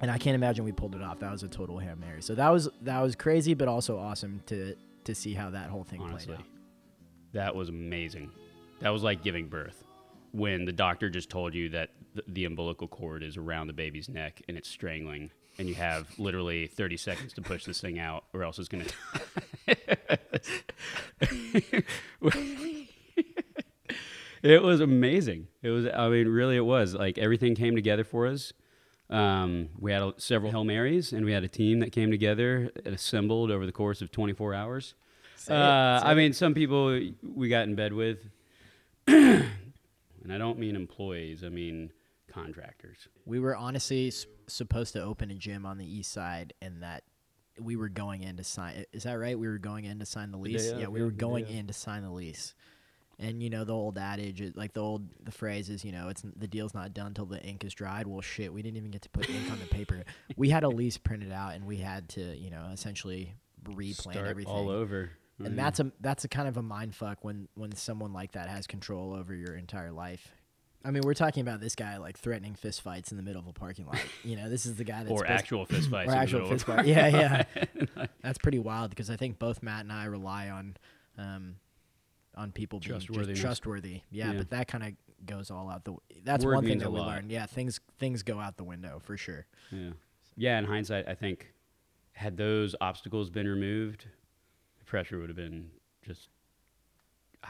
and 0.00 0.10
I 0.10 0.18
can't 0.18 0.34
imagine 0.34 0.64
we 0.64 0.72
pulled 0.72 0.94
it 0.94 1.02
off. 1.02 1.20
That 1.20 1.32
was 1.32 1.42
a 1.42 1.48
total 1.48 1.78
hail 1.78 1.96
mary. 1.96 2.22
So 2.22 2.34
that 2.34 2.50
was 2.50 2.68
that 2.82 3.00
was 3.00 3.16
crazy, 3.16 3.54
but 3.54 3.68
also 3.68 3.98
awesome 3.98 4.42
to 4.46 4.76
to 5.04 5.14
see 5.14 5.34
how 5.34 5.50
that 5.50 5.70
whole 5.70 5.84
thing 5.84 6.00
Honestly, 6.00 6.34
played 6.34 6.38
out. 6.38 6.46
That 7.32 7.54
was 7.54 7.68
amazing. 7.68 8.30
That 8.80 8.90
was 8.90 9.02
like 9.02 9.22
giving 9.22 9.48
birth 9.48 9.84
when 10.32 10.64
the 10.64 10.72
doctor 10.72 11.08
just 11.08 11.30
told 11.30 11.54
you 11.54 11.68
that 11.70 11.90
the, 12.14 12.22
the 12.28 12.44
umbilical 12.44 12.88
cord 12.88 13.22
is 13.22 13.36
around 13.36 13.68
the 13.68 13.72
baby's 13.72 14.08
neck 14.08 14.42
and 14.48 14.56
it's 14.56 14.68
strangling 14.68 15.30
and 15.58 15.68
you 15.68 15.74
have 15.74 16.06
literally 16.18 16.66
30 16.66 16.98
seconds 16.98 17.32
to 17.32 17.40
push 17.40 17.64
this 17.64 17.80
thing 17.80 17.98
out 17.98 18.24
or 18.34 18.42
else 18.42 18.58
it's 18.58 18.68
going 18.68 18.84
to 19.66 19.76
it 24.42 24.62
was 24.62 24.80
amazing 24.80 25.46
it 25.62 25.70
was 25.70 25.86
i 25.86 26.08
mean 26.08 26.28
really 26.28 26.56
it 26.56 26.64
was 26.64 26.94
like 26.94 27.16
everything 27.16 27.54
came 27.54 27.74
together 27.74 28.04
for 28.04 28.26
us 28.26 28.52
um, 29.10 29.68
we 29.78 29.92
had 29.92 30.02
a, 30.02 30.14
several 30.16 30.50
hail 30.50 30.64
marys 30.64 31.12
and 31.12 31.24
we 31.24 31.32
had 31.32 31.44
a 31.44 31.48
team 31.48 31.80
that 31.80 31.92
came 31.92 32.10
together 32.10 32.70
and 32.84 32.94
assembled 32.94 33.50
over 33.50 33.66
the 33.66 33.72
course 33.72 34.02
of 34.02 34.10
24 34.10 34.54
hours 34.54 34.94
uh, 35.48 36.00
I 36.02 36.14
mean, 36.14 36.32
some 36.32 36.54
people 36.54 37.00
we 37.22 37.48
got 37.48 37.64
in 37.64 37.74
bed 37.74 37.92
with, 37.92 38.18
and 39.06 39.48
I 40.30 40.38
don't 40.38 40.58
mean 40.58 40.76
employees. 40.76 41.44
I 41.44 41.48
mean 41.48 41.92
contractors. 42.28 43.08
We 43.24 43.40
were 43.40 43.56
honestly 43.56 44.12
supposed 44.46 44.92
to 44.94 45.02
open 45.02 45.30
a 45.30 45.34
gym 45.34 45.66
on 45.66 45.78
the 45.78 45.86
east 45.86 46.12
side, 46.12 46.52
and 46.60 46.82
that 46.82 47.04
we 47.60 47.76
were 47.76 47.88
going 47.88 48.22
in 48.22 48.36
to 48.36 48.44
sign. 48.44 48.84
Is 48.92 49.04
that 49.04 49.14
right? 49.14 49.38
We 49.38 49.48
were 49.48 49.58
going 49.58 49.84
in 49.84 49.98
to 50.00 50.06
sign 50.06 50.32
the 50.32 50.38
lease. 50.38 50.72
Yeah, 50.76 50.88
we 50.88 51.02
were 51.02 51.10
going 51.10 51.46
in 51.46 51.66
to 51.68 51.72
sign 51.72 52.02
the 52.02 52.10
lease. 52.10 52.54
And 53.18 53.42
you 53.42 53.48
know 53.48 53.64
the 53.64 53.72
old 53.72 53.96
adage, 53.96 54.42
like 54.56 54.74
the 54.74 54.82
old 54.82 55.08
the 55.24 55.32
phrase 55.32 55.70
is, 55.70 55.84
you 55.84 55.92
know, 55.92 56.08
it's 56.08 56.22
the 56.36 56.46
deal's 56.46 56.74
not 56.74 56.92
done 56.92 57.14
till 57.14 57.24
the 57.24 57.42
ink 57.42 57.64
is 57.64 57.72
dried. 57.72 58.06
Well, 58.06 58.20
shit, 58.20 58.52
we 58.52 58.60
didn't 58.60 58.76
even 58.76 58.90
get 58.90 59.02
to 59.02 59.08
put 59.08 59.30
ink 59.30 59.50
on 59.50 59.58
the 59.58 59.66
paper. 59.66 60.04
We 60.36 60.50
had 60.50 60.64
a 60.64 60.68
lease 60.68 60.98
printed 60.98 61.32
out, 61.32 61.54
and 61.54 61.64
we 61.64 61.78
had 61.78 62.10
to, 62.10 62.36
you 62.36 62.50
know, 62.50 62.68
essentially 62.72 63.34
replan 63.64 64.12
Start 64.12 64.26
everything 64.26 64.52
all 64.52 64.68
over. 64.68 65.10
And 65.38 65.54
mm. 65.54 65.56
that's 65.56 65.80
a 65.80 65.92
that's 66.00 66.24
a 66.24 66.28
kind 66.28 66.46
of 66.46 66.58
a 66.58 66.62
mind 66.62 66.94
fuck 66.94 67.24
when 67.24 67.48
when 67.54 67.72
someone 67.72 68.12
like 68.12 68.32
that 68.32 68.48
has 68.48 68.66
control 68.66 69.14
over 69.14 69.34
your 69.34 69.54
entire 69.54 69.92
life 69.92 70.34
I 70.86 70.92
mean, 70.92 71.02
we're 71.04 71.14
talking 71.14 71.40
about 71.40 71.60
this 71.60 71.74
guy 71.74 71.96
like 71.96 72.16
threatening 72.16 72.54
fist 72.54 72.80
fights 72.80 73.10
in 73.10 73.16
the 73.16 73.22
middle 73.22 73.40
of 73.40 73.48
a 73.48 73.52
parking 73.52 73.86
lot. 73.86 73.98
You 74.22 74.36
know, 74.36 74.48
this 74.48 74.66
is 74.66 74.76
the 74.76 74.84
guy 74.84 75.02
that's 75.02 75.10
or 75.10 75.26
actual 75.26 75.66
fist 75.66 75.90
fights. 75.90 76.12
or 76.12 76.14
actual 76.14 76.48
fist 76.48 76.64
fights. 76.64 76.86
Yeah, 76.86 77.08
yeah. 77.08 78.06
that's 78.22 78.38
pretty 78.38 78.60
wild 78.60 78.90
because 78.90 79.10
I 79.10 79.16
think 79.16 79.40
both 79.40 79.64
Matt 79.64 79.80
and 79.80 79.92
I 79.92 80.04
rely 80.04 80.48
on 80.48 80.76
um, 81.18 81.56
on 82.36 82.52
people 82.52 82.80
being 82.80 83.00
just 83.00 83.40
trustworthy. 83.40 84.02
Yeah, 84.10 84.32
yeah. 84.32 84.38
but 84.38 84.50
that 84.50 84.68
kind 84.68 84.84
of 84.84 84.92
goes 85.26 85.50
all 85.50 85.70
out 85.70 85.84
the. 85.84 85.94
That's 86.24 86.44
Word 86.44 86.54
one 86.54 86.64
thing 86.64 86.78
that 86.78 86.92
we 86.92 86.98
lot. 86.98 87.08
learned. 87.08 87.30
Yeah, 87.30 87.46
things 87.46 87.80
things 87.98 88.22
go 88.22 88.38
out 88.38 88.56
the 88.56 88.64
window 88.64 89.00
for 89.02 89.16
sure. 89.16 89.46
Yeah, 89.70 89.90
yeah. 90.36 90.58
In 90.58 90.64
hindsight, 90.64 91.08
I 91.08 91.14
think 91.14 91.52
had 92.12 92.36
those 92.36 92.74
obstacles 92.80 93.30
been 93.30 93.46
removed, 93.46 94.06
the 94.78 94.84
pressure 94.84 95.18
would 95.18 95.28
have 95.28 95.36
been 95.36 95.70
just 96.04 96.28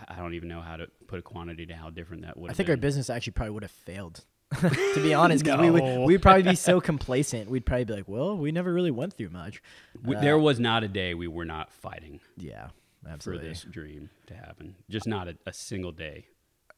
I 0.09 0.17
don't 0.17 0.35
even 0.35 0.49
know 0.49 0.61
how 0.61 0.77
to 0.77 0.87
put 1.07 1.19
a 1.19 1.23
quantity 1.23 1.67
to 1.67 1.75
how 1.75 1.91
different 1.91 2.23
that 2.23 2.37
would. 2.37 2.51
I 2.51 2.55
think 2.55 2.67
been. 2.67 2.75
our 2.75 2.81
business 2.81 3.11
actually 3.11 3.33
probably 3.33 3.53
would 3.53 3.63
have 3.63 3.73
failed. 3.73 4.25
to 4.61 4.71
be 5.03 5.13
honest, 5.13 5.45
because 5.45 5.59
no. 5.59 5.65
we 5.65 5.71
would 5.71 6.07
we'd 6.07 6.23
probably 6.23 6.45
be 6.45 6.55
so 6.55 6.81
complacent. 6.93 7.51
We'd 7.51 7.67
probably 7.67 7.85
be 7.85 7.95
like, 7.95 8.09
"Well, 8.09 8.37
we 8.37 8.53
never 8.53 8.73
really 8.73 8.93
went 8.93 9.15
through 9.15 9.31
much." 9.31 9.61
We, 10.05 10.15
uh, 10.15 10.21
there 10.21 10.39
was 10.39 10.61
not 10.61 10.85
a 10.85 10.89
day 10.89 11.15
we 11.15 11.27
were 11.27 11.45
not 11.45 11.73
fighting. 11.73 12.21
Yeah, 12.37 12.69
absolutely. 13.09 13.47
For 13.47 13.49
this 13.49 13.63
dream 13.63 14.11
to 14.27 14.35
happen, 14.35 14.77
just 14.91 15.07
not 15.07 15.29
a, 15.29 15.37
a 15.47 15.53
single 15.53 15.93
day. 15.93 16.27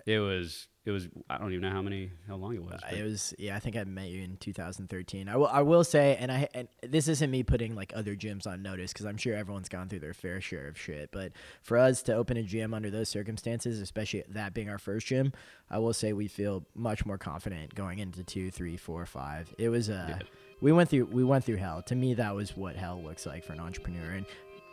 It 0.07 0.21
was 0.21 0.69
it 0.89 0.91
was 0.91 1.07
I 1.29 1.37
don't 1.37 1.53
even 1.53 1.61
know 1.61 1.71
how 1.71 1.83
many 1.83 2.11
how 2.27 2.37
long 2.37 2.55
it 2.55 2.63
was. 2.63 2.81
Uh, 2.83 2.97
it 2.97 3.03
was 3.03 3.35
yeah, 3.39 3.55
I 3.55 3.59
think 3.59 3.77
I 3.77 3.85
met 3.85 4.09
you 4.09 4.23
in 4.23 4.39
2013. 4.39 5.29
I 5.29 5.37
will 5.37 5.47
I 5.47 5.61
will 5.61 5.85
say, 5.85 6.17
and 6.19 6.33
I 6.33 6.49
and 6.55 6.67
this 6.83 7.09
isn't 7.09 7.31
me 7.31 7.43
putting 7.43 7.75
like 7.75 7.93
other 7.95 8.17
gyms 8.17 8.47
on 8.47 8.63
notice 8.63 8.95
because 8.95 9.05
I'm 9.05 9.19
sure 9.19 9.37
everyone's 9.37 9.69
gone 9.69 9.91
through 9.91 9.99
their 9.99 10.15
fair 10.15 10.41
share 10.41 10.67
of 10.67 10.79
shit. 10.79 11.11
But 11.13 11.33
for 11.63 11.77
us 11.77 12.01
to 12.05 12.15
open 12.15 12.39
a 12.39 12.43
gym 12.43 12.73
under 12.73 12.89
those 12.89 13.11
circumstances, 13.11 13.81
especially 13.81 14.25
that 14.31 14.55
being 14.55 14.71
our 14.71 14.79
first 14.79 15.07
gym, 15.07 15.35
I 15.69 15.79
will 15.79 15.93
say 15.93 16.15
we 16.15 16.27
feel 16.27 16.65
much 16.75 17.05
more 17.05 17.19
confident 17.19 17.75
going 17.75 17.99
into 17.99 18.25
two, 18.25 18.51
three, 18.51 18.79
four, 18.79 19.05
five. 19.05 19.55
It 19.59 19.69
was 19.69 19.91
uh, 19.91 20.07
yeah. 20.09 20.19
we 20.63 20.73
went 20.73 20.89
through 20.89 21.05
we 21.07 21.23
went 21.23 21.45
through 21.45 21.57
hell. 21.57 21.83
To 21.83 21.95
me, 21.95 22.15
that 22.15 22.35
was 22.35 22.57
what 22.57 22.77
hell 22.77 23.03
looks 23.03 23.27
like 23.27 23.45
for 23.45 23.53
an 23.53 23.61
entrepreneur. 23.61 24.13
And 24.13 24.25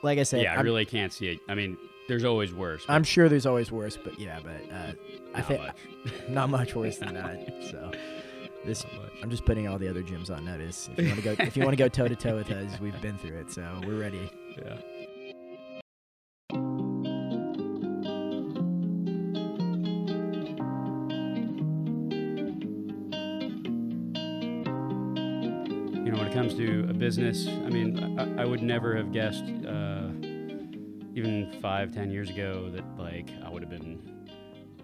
like 0.06 0.20
I 0.20 0.24
said, 0.24 0.44
yeah, 0.44 0.58
I'm, 0.58 0.64
really 0.64 0.86
can't 0.86 1.12
see 1.12 1.28
it. 1.28 1.40
I 1.50 1.56
mean, 1.56 1.78
there's 2.08 2.24
always 2.24 2.54
worse. 2.54 2.86
I'm 2.88 3.04
sure 3.04 3.28
there's 3.28 3.48
always 3.48 3.72
worse, 3.72 3.98
but 4.02 4.20
yeah, 4.20 4.40
but 4.42 4.74
uh, 4.74 4.94
I 5.34 5.42
think 5.42 5.62
not 6.30 6.50
much 6.50 6.76
worse 6.76 6.98
than 6.98 7.16
that. 7.16 7.54
So 7.72 7.92
this, 8.64 8.86
I'm 9.22 9.30
just 9.30 9.46
putting 9.46 9.68
all 9.68 9.78
the 9.80 9.88
other 9.88 10.04
gyms 10.04 10.30
on 10.30 10.46
notice. 10.46 10.90
If 10.96 11.00
you 11.00 11.08
want 11.08 11.24
to 11.24 11.36
go, 11.36 11.44
if 11.44 11.58
you 11.58 11.64
want 11.64 11.76
to 11.78 11.84
go 11.84 11.88
toe 11.88 12.08
to 12.08 12.16
toe 12.16 12.36
with 12.36 12.52
us, 12.52 12.80
we've 12.80 13.00
been 13.02 13.18
through 13.18 13.40
it, 13.40 13.52
so 13.52 13.82
we're 13.86 14.00
ready. 14.00 14.32
Yeah. 14.58 14.78
you 26.06 26.12
know, 26.12 26.18
when 26.20 26.28
it 26.28 26.34
comes 26.34 26.54
to 26.54 26.86
a 26.88 26.94
business, 26.94 27.48
I 27.48 27.70
mean, 27.70 28.20
I, 28.20 28.44
I 28.44 28.46
would 28.46 28.62
never 28.62 28.96
have 28.96 29.12
guessed, 29.12 29.44
uh, 29.68 29.95
even 31.16 31.58
five, 31.62 31.94
ten 31.94 32.12
years 32.12 32.30
ago, 32.30 32.70
that 32.72 32.84
like 32.98 33.30
I 33.44 33.50
would 33.50 33.64
have 33.64 33.72
been 33.72 34.16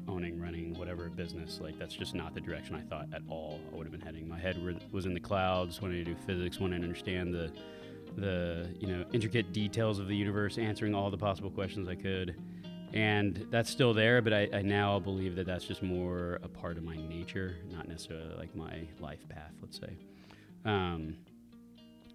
owning, 0.07 0.39
running 0.39 0.73
whatever 0.79 1.09
business. 1.09 1.59
Like 1.61 1.77
that's 1.77 1.93
just 1.93 2.15
not 2.15 2.33
the 2.33 2.41
direction 2.41 2.73
I 2.73 2.81
thought 2.81 3.07
at 3.13 3.21
all. 3.27 3.59
I 3.71 3.75
would 3.75 3.85
have 3.85 3.91
been 3.91 4.01
heading. 4.01 4.27
My 4.27 4.39
head 4.39 4.57
was 4.91 5.05
in 5.05 5.13
the 5.13 5.19
clouds, 5.19 5.81
wanting 5.81 6.03
to 6.03 6.13
do 6.13 6.15
physics, 6.25 6.59
wanting 6.59 6.81
to 6.81 6.87
understand 6.87 7.33
the 7.33 7.51
the 8.15 8.69
you 8.79 8.87
know 8.87 9.05
intricate 9.13 9.51
details 9.53 9.99
of 9.99 10.07
the 10.07 10.15
universe, 10.15 10.57
answering 10.57 10.95
all 10.95 11.11
the 11.11 11.17
possible 11.17 11.51
questions 11.51 11.87
I 11.87 11.95
could. 11.95 12.35
And 12.93 13.47
that's 13.49 13.69
still 13.69 13.93
there, 13.93 14.21
but 14.21 14.33
I, 14.33 14.49
I 14.53 14.61
now 14.61 14.99
believe 14.99 15.37
that 15.37 15.45
that's 15.45 15.63
just 15.63 15.81
more 15.81 16.39
a 16.43 16.49
part 16.49 16.77
of 16.77 16.83
my 16.83 16.97
nature, 16.97 17.55
not 17.71 17.87
necessarily 17.87 18.35
like 18.35 18.53
my 18.53 18.85
life 18.99 19.27
path, 19.29 19.53
let's 19.61 19.79
say. 19.79 19.97
Um, 20.65 21.15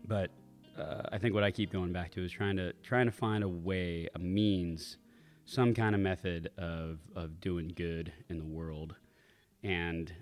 but 0.06 0.30
uh, 0.78 1.02
I 1.10 1.18
think 1.18 1.34
what 1.34 1.44
I 1.44 1.50
keep 1.50 1.72
going 1.72 1.92
back 1.92 2.12
to 2.12 2.24
is 2.24 2.32
trying 2.32 2.56
to 2.56 2.72
trying 2.82 3.06
to 3.06 3.12
find 3.12 3.42
a 3.42 3.48
way, 3.48 4.08
a 4.14 4.18
means, 4.18 4.98
some 5.44 5.74
kind 5.74 5.94
of 5.94 6.00
method 6.00 6.50
of 6.58 7.00
of 7.14 7.40
doing 7.40 7.72
good 7.74 8.12
in 8.28 8.38
the 8.38 8.44
world. 8.44 8.96
And 9.62 10.12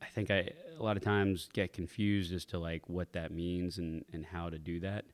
I 0.00 0.06
think 0.06 0.30
I 0.30 0.50
a 0.78 0.82
lot 0.82 0.96
of 0.96 1.02
times 1.02 1.48
get 1.52 1.72
confused 1.72 2.32
as 2.32 2.44
to 2.46 2.58
like 2.58 2.88
what 2.88 3.12
that 3.12 3.32
means 3.32 3.78
and 3.78 4.04
and 4.12 4.26
how 4.26 4.50
to 4.50 4.58
do 4.58 4.80
that. 4.80 5.04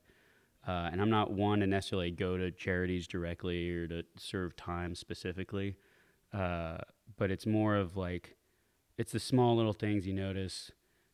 Uh, 0.67 0.89
and 0.91 1.01
I'm 1.01 1.09
not 1.09 1.31
one 1.31 1.61
to 1.61 1.67
necessarily 1.67 2.11
go 2.11 2.37
to 2.37 2.51
charities 2.51 3.07
directly 3.07 3.67
or 3.71 3.87
to 3.87 4.03
serve 4.15 4.55
time 4.55 4.93
specifically, 4.93 5.75
uh, 6.33 6.77
but 7.17 7.31
it's 7.31 7.47
more 7.47 7.75
of 7.75 7.97
like 7.97 8.35
it's 8.97 9.13
the 9.13 9.19
small 9.19 9.55
little 9.55 9.73
things 9.73 10.05
you 10.05 10.13
notice 10.13 10.71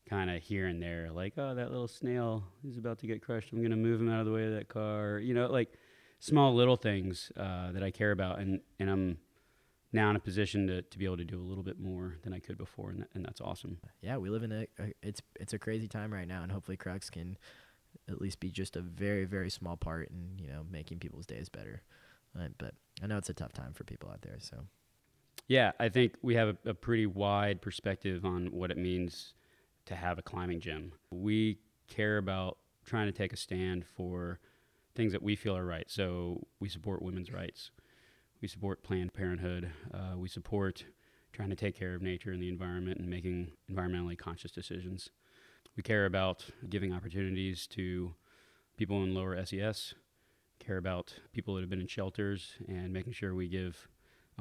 kind 0.10 0.30
of 0.30 0.42
here 0.42 0.68
and 0.68 0.82
there, 0.82 1.10
like 1.12 1.34
oh 1.38 1.56
that 1.56 1.72
little 1.72 1.88
snail 1.88 2.44
is 2.68 2.78
about 2.78 3.00
to 3.00 3.08
get 3.08 3.22
crushed. 3.22 3.52
I'm 3.52 3.62
gonna 3.62 3.76
move 3.76 4.00
him 4.00 4.10
out 4.10 4.20
of 4.20 4.26
the 4.26 4.32
way 4.32 4.46
of 4.46 4.54
that 4.54 4.70
car. 4.70 5.20
You 5.20 5.34
know, 5.34 5.48
like 5.48 5.74
small 6.20 6.54
little 6.54 6.76
things 6.76 7.32
uh, 7.38 7.72
that 7.72 7.84
I 7.84 7.92
care 7.92 8.12
about, 8.12 8.40
and 8.40 8.62
and 8.80 8.90
I'm 8.90 9.18
now 9.94 10.10
in 10.10 10.16
a 10.16 10.20
position 10.20 10.68
to, 10.68 10.82
to 10.82 10.98
be 10.98 11.06
able 11.06 11.18
to 11.18 11.24
do 11.24 11.40
a 11.40 11.44
little 11.44 11.64
bit 11.64 11.80
more 11.80 12.18
than 12.24 12.34
I 12.34 12.40
could 12.40 12.58
before, 12.58 12.90
and, 12.90 13.02
that, 13.02 13.10
and 13.14 13.26
that's 13.26 13.40
awesome. 13.40 13.78
Yeah, 14.02 14.18
we 14.18 14.30
live 14.30 14.44
in 14.44 14.52
a, 14.52 14.68
a 14.80 14.94
it's 15.02 15.22
it's 15.40 15.54
a 15.54 15.60
crazy 15.60 15.88
time 15.88 16.14
right 16.14 16.28
now, 16.28 16.44
and 16.44 16.52
hopefully 16.52 16.78
Crux 16.78 17.10
can 17.10 17.38
at 18.10 18.22
least 18.22 18.40
be 18.40 18.52
just 18.52 18.76
a 18.76 18.82
very 18.82 19.26
very 19.26 19.50
small 19.50 19.76
part 19.76 20.10
in 20.10 20.38
you 20.40 20.50
know 20.50 20.66
making 20.70 21.00
people's 21.00 21.26
days 21.26 21.50
better. 21.50 21.82
Uh, 22.38 22.50
but 22.58 22.76
I 23.02 23.08
know 23.08 23.18
it's 23.18 23.30
a 23.30 23.34
tough 23.34 23.54
time 23.54 23.74
for 23.74 23.84
people 23.84 24.10
out 24.10 24.22
there, 24.22 24.38
so. 24.40 24.58
Yeah, 25.48 25.72
I 25.80 25.88
think 25.88 26.16
we 26.22 26.36
have 26.36 26.58
a, 26.66 26.72
a 26.72 26.74
pretty 26.74 27.06
wide 27.06 27.62
perspective 27.62 28.26
on 28.26 28.48
what 28.48 28.70
it 28.70 28.78
means 28.78 29.34
to 29.88 29.96
have 29.96 30.18
a 30.18 30.22
climbing 30.22 30.60
gym. 30.60 30.94
We 31.12 31.60
care 31.88 32.18
about 32.18 32.58
trying 32.86 33.08
to 33.08 33.12
take 33.12 33.34
a 33.34 33.38
stand 33.38 33.86
for 33.86 34.40
things 34.96 35.12
that 35.12 35.24
we 35.24 35.36
feel 35.36 35.56
are 35.56 35.66
right. 35.66 35.90
So 35.90 36.48
we 36.60 36.70
support 36.70 37.02
women's 37.02 37.32
rights. 37.32 37.72
We 38.42 38.48
support 38.48 38.84
Planned 38.84 39.14
Parenthood. 39.14 39.72
Uh, 39.94 40.18
we 40.18 40.30
support 40.30 40.86
trying 41.34 41.50
to 41.50 41.56
take 41.56 41.78
care 41.78 41.96
of 41.96 42.02
nature 42.02 42.32
and 42.32 42.42
the 42.42 42.50
environment 42.50 43.00
and 43.00 43.10
making 43.10 43.52
environmentally 43.72 44.18
conscious 44.18 44.52
decisions. 44.52 45.10
We 45.76 45.84
care 45.84 46.06
about 46.06 46.46
giving 46.70 46.94
opportunities 46.94 47.68
to 47.68 48.16
people 48.78 49.04
in 49.04 49.14
lower 49.14 49.44
SES, 49.46 49.94
care 50.60 50.78
about 50.78 51.14
people 51.34 51.56
that 51.56 51.62
have 51.62 51.70
been 51.70 51.82
in 51.82 51.88
shelters, 51.88 52.54
and 52.68 52.92
making 52.92 53.14
sure 53.14 53.36
we 53.36 53.48
give 53.48 53.88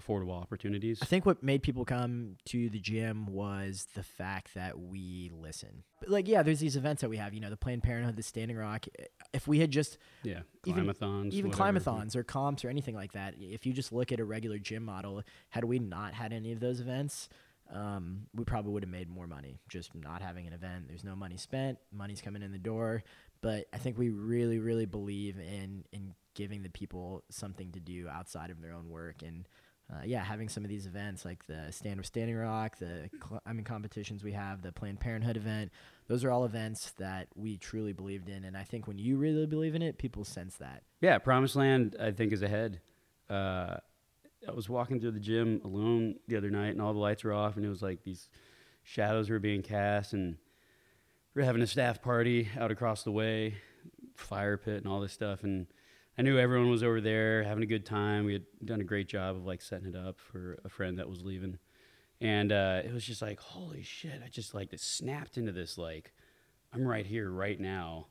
affordable 0.01 0.41
opportunities. 0.41 1.01
I 1.03 1.07
think 1.07 1.25
what 1.25 1.43
made 1.43 1.63
people 1.63 1.85
come 1.85 2.37
to 2.47 2.69
the 2.69 2.79
gym 2.79 3.27
was 3.27 3.87
the 3.95 4.03
fact 4.03 4.55
that 4.55 4.79
we 4.79 5.31
listen. 5.33 5.85
But 6.01 6.11
like, 6.11 6.29
yeah, 6.29 6.43
there's 6.43 6.61
these 6.61 6.77
events 6.77 7.01
that 7.01 7.09
we 7.09 7.17
have, 7.17 7.33
you 7.33 7.41
know, 7.41 7.51
the 7.51 7.57
Planned 7.57 7.83
Parenthood, 7.83 8.17
the 8.17 8.23
Standing 8.23 8.57
Rock. 8.57 8.87
If 9.33 9.49
we 9.49 9.59
had 9.61 9.71
just 9.71 9.99
yeah, 10.23 10.41
even- 10.65 10.87
climathons, 10.87 11.33
even 11.33 11.51
whatever. 11.51 11.81
climathons 11.81 12.15
or 12.17 12.23
comps 12.23 12.65
or 12.65 12.69
anything 12.69 12.95
like 12.95 13.13
that, 13.13 13.35
if 13.39 13.65
you 13.67 13.73
just 13.73 13.93
look 13.93 14.13
at 14.13 14.21
a 14.21 14.25
regular 14.25 14.59
gym 14.59 14.85
model, 14.85 15.23
had 15.51 15.65
we 15.65 15.79
not 15.79 16.13
had 16.13 16.33
any 16.33 16.53
of 16.53 16.61
those 16.61 16.81
events, 16.81 17.29
um, 17.73 18.27
we 18.35 18.45
probably 18.45 18.73
would 18.73 18.83
have 18.83 18.91
made 18.91 19.09
more 19.09 19.27
money 19.27 19.59
just 19.69 19.95
not 19.95 20.23
having 20.23 20.47
an 20.47 20.53
event. 20.53 20.89
There's 20.89 21.05
no 21.05 21.17
money 21.17 21.37
spent, 21.37 21.79
money's 21.91 22.21
coming 22.21 22.43
in 22.43 22.53
the 22.53 22.59
door. 22.59 23.03
But 23.43 23.67
I 23.73 23.79
think 23.79 23.99
we 23.99 24.11
really, 24.11 24.59
really 24.59 24.87
believe 24.87 25.39
in 25.39 25.85
in 25.93 26.15
giving 26.35 26.63
the 26.63 26.71
people 26.71 27.23
something 27.31 27.73
to 27.73 27.81
do 27.81 28.09
outside 28.09 28.51
of 28.51 28.61
their 28.61 28.73
own 28.73 28.91
work 28.91 29.23
and. 29.23 29.49
Uh, 29.93 30.03
yeah, 30.05 30.23
having 30.25 30.49
some 30.49 30.65
of 30.65 30.69
these 30.69 30.87
events 30.87 31.25
like 31.25 31.47
the 31.47 31.71
Stand 31.71 31.99
with 31.99 32.07
Standing 32.07 32.35
Rock, 32.35 32.77
the 32.79 33.09
cl- 33.25 33.41
I 33.47 33.53
mean 33.53 33.63
competitions 33.63 34.25
we 34.25 34.33
have, 34.33 34.61
the 34.61 34.73
Planned 34.73 34.99
Parenthood 34.99 35.37
event, 35.37 35.71
those 36.09 36.25
are 36.25 36.31
all 36.33 36.45
events 36.45 36.93
that 36.99 37.29
we 37.37 37.57
truly 37.57 37.93
believed 37.93 38.29
in, 38.29 38.45
and 38.45 38.57
I 38.57 38.65
think 38.65 38.89
when 38.89 38.99
you 38.99 39.17
really 39.17 39.47
believe 39.47 39.77
in 39.77 39.83
it, 39.83 39.97
people 39.97 40.25
sense 40.25 40.57
that. 40.57 40.83
Yeah, 41.01 41.19
Promised 41.19 41.55
Land, 41.55 41.95
I 42.01 42.11
think, 42.11 42.33
is 42.33 42.43
ahead. 42.43 42.81
Uh, 43.31 43.77
I 44.47 44.53
was 44.53 44.69
walking 44.69 45.01
through 45.01 45.13
the 45.13 45.21
gym 45.21 45.61
alone 45.65 46.17
the 46.27 46.37
other 46.37 46.51
night, 46.51 46.71
and 46.71 46.83
all 46.83 46.93
the 46.93 46.99
lights 46.99 47.23
were 47.23 47.33
off, 47.33 47.57
and 47.57 47.65
it 47.65 47.69
was 47.69 47.83
like 47.83 48.03
these 48.03 48.29
shadows 48.83 49.31
were 49.31 49.39
being 49.39 49.63
cast, 49.63 50.13
and 50.13 50.37
we 51.35 51.43
are 51.43 51.45
having 51.45 51.63
a 51.63 51.67
staff 51.67 52.03
party 52.03 52.49
out 52.59 52.73
across 52.73 53.05
the 53.05 53.13
way, 53.13 53.55
fire 54.17 54.57
pit, 54.57 54.79
and 54.79 54.87
all 54.87 55.01
this 55.01 55.13
stuff. 55.13 55.45
And 55.45 55.67
I 56.19 56.23
knew 56.23 56.39
everyone 56.39 56.71
was 56.71 56.83
over 56.83 57.01
there 57.01 57.43
having 57.43 57.63
a 57.63 57.67
good 57.67 57.85
time. 57.85 58.25
We 58.25 58.33
had 58.33 58.45
done 58.65 58.81
a 58.81 58.85
great 58.85 59.07
job 59.07 59.37
of 59.37 59.45
like 59.45 59.61
setting 59.61 59.89
it 59.89 59.97
up 59.97 60.19
for 60.19 60.59
a 60.65 60.69
friend 60.69 60.99
that 60.99 61.09
was 61.09 61.23
leaving, 61.23 61.59
and 62.21 62.53
uh, 62.53 62.81
it 62.85 62.93
was 62.93 63.05
just 63.05 63.21
like, 63.21 63.39
holy 63.39 63.83
shit! 63.83 64.23
I 64.25 64.29
just 64.29 64.55
like 64.55 64.71
snapped 64.77 65.37
into 65.37 65.53
this 65.53 65.77
like, 65.77 66.15
I'm 66.73 66.87
right 66.87 67.05
here, 67.05 67.31
right 67.31 67.61
now, 67.61 68.07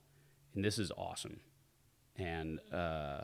and 0.54 0.64
this 0.64 0.78
is 0.78 0.92
awesome. 0.96 1.40
And 2.16 2.60
uh, 2.72 3.22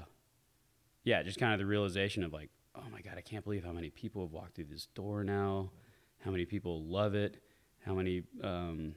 yeah, 1.04 1.22
just 1.22 1.40
kind 1.40 1.54
of 1.54 1.60
the 1.60 1.66
realization 1.66 2.24
of 2.24 2.34
like, 2.34 2.50
oh 2.76 2.90
my 2.92 3.02
god, 3.02 3.14
I 3.18 3.22
can't 3.22 3.44
believe 3.44 3.64
how 3.64 3.72
many 3.74 3.92
people 3.92 4.24
have 4.24 4.32
walked 4.32 4.56
through 4.56 4.66
this 4.66 4.88
door 4.96 5.24
now, 5.24 5.72
how 6.20 6.32
many 6.32 6.46
people 6.46 6.86
love 6.86 7.14
it, 7.14 7.38
how 7.86 7.94
many 7.94 8.24
um, 8.44 8.96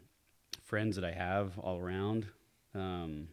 friends 0.62 0.96
that 0.96 1.04
I 1.04 1.12
have 1.12 1.58
all 1.58 1.78
around. 1.78 2.26
Um, 2.74 3.28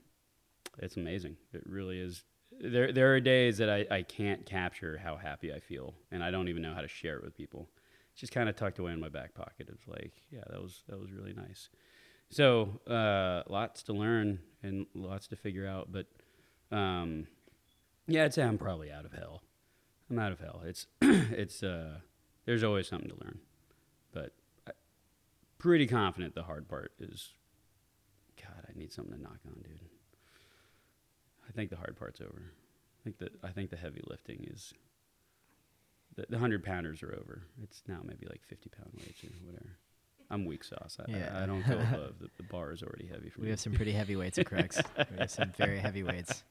it's 0.79 0.97
amazing. 0.97 1.37
It 1.53 1.63
really 1.65 1.99
is. 1.99 2.23
There, 2.63 2.91
there 2.91 3.15
are 3.15 3.19
days 3.19 3.57
that 3.57 3.69
I, 3.69 3.85
I 3.89 4.01
can't 4.03 4.45
capture 4.45 4.99
how 5.03 5.17
happy 5.17 5.51
I 5.51 5.59
feel, 5.59 5.95
and 6.11 6.23
I 6.23 6.29
don't 6.29 6.47
even 6.47 6.61
know 6.61 6.73
how 6.73 6.81
to 6.81 6.87
share 6.87 7.17
it 7.17 7.23
with 7.23 7.35
people. 7.35 7.67
It's 8.11 8.21
just 8.21 8.33
kind 8.33 8.47
of 8.49 8.55
tucked 8.55 8.77
away 8.77 8.91
in 8.91 8.99
my 8.99 9.09
back 9.09 9.33
pocket. 9.33 9.67
It's 9.71 9.87
like, 9.87 10.13
yeah, 10.31 10.43
that 10.49 10.61
was 10.61 10.83
that 10.87 10.99
was 10.99 11.11
really 11.11 11.33
nice. 11.33 11.69
So, 12.29 12.79
uh, 12.87 13.43
lots 13.49 13.83
to 13.83 13.93
learn 13.93 14.39
and 14.63 14.85
lots 14.93 15.27
to 15.27 15.35
figure 15.35 15.67
out, 15.67 15.89
but 15.91 16.05
um, 16.75 17.27
yeah, 18.07 18.25
I'd 18.25 18.33
say 18.33 18.43
I'm 18.43 18.57
probably 18.57 18.91
out 18.91 19.05
of 19.05 19.13
hell. 19.13 19.41
I'm 20.09 20.19
out 20.19 20.31
of 20.31 20.39
hell. 20.39 20.61
It's 20.65 20.87
it's 21.01 21.63
uh, 21.63 21.99
there's 22.45 22.63
always 22.63 22.87
something 22.87 23.09
to 23.09 23.15
learn, 23.23 23.39
but 24.13 24.33
I, 24.67 24.71
pretty 25.57 25.87
confident 25.87 26.35
the 26.35 26.43
hard 26.43 26.67
part 26.67 26.91
is. 26.99 27.29
God, 28.41 28.65
I 28.67 28.77
need 28.77 28.91
something 28.91 29.13
to 29.15 29.21
knock 29.21 29.39
on, 29.45 29.61
dude. 29.61 29.79
I 31.51 31.53
think 31.53 31.69
the 31.69 31.75
hard 31.75 31.97
part's 31.97 32.21
over. 32.21 32.41
I 32.41 33.03
think 33.03 33.17
that 33.19 33.31
I 33.43 33.49
think 33.49 33.69
the 33.69 33.77
heavy 33.77 34.01
lifting 34.07 34.47
is. 34.49 34.73
The, 36.15 36.25
the 36.29 36.39
hundred 36.39 36.63
pounders 36.63 37.03
are 37.03 37.13
over. 37.13 37.41
It's 37.63 37.83
now 37.87 37.99
maybe 38.03 38.25
like 38.29 38.41
fifty 38.47 38.69
pound 38.69 38.91
weights 38.95 39.23
or 39.23 39.29
whatever. 39.45 39.77
I'm 40.29 40.45
weak 40.45 40.63
sauce. 40.63 40.97
I, 40.99 41.11
Yeah. 41.11 41.37
I, 41.37 41.43
I 41.43 41.45
don't 41.45 41.65
go 41.67 41.73
above. 41.73 42.19
The, 42.19 42.29
the 42.37 42.43
bar 42.43 42.71
is 42.71 42.83
already 42.83 43.07
heavy 43.07 43.29
for 43.29 43.41
We 43.41 43.43
me. 43.43 43.47
We 43.47 43.49
have 43.51 43.59
some 43.59 43.73
pretty 43.73 43.91
heavy 43.91 44.15
weights 44.15 44.37
at 44.37 44.45
Crux. 44.45 44.79
we 45.11 45.17
have 45.19 45.29
some 45.29 45.51
very 45.57 45.79
heavy 45.79 46.03
weights. 46.03 46.43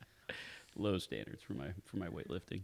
Low 0.76 0.99
standards 0.99 1.42
for 1.42 1.54
my 1.54 1.69
for 1.87 1.97
my 1.97 2.09
weightlifting. 2.09 2.61